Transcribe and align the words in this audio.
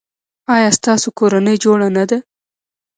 ایا 0.55 0.69
ستاسو 0.77 1.07
کورنۍ 1.19 1.55
جوړه 1.63 1.87
نه 1.97 2.03
ده؟ 2.09 2.17